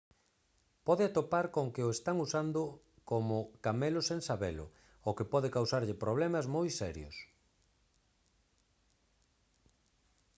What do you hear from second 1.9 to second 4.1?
están usando usado como camelo